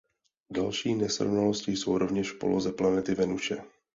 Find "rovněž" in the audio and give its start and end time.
1.97-2.31